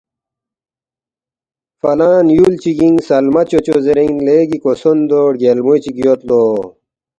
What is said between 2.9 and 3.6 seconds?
سلمہ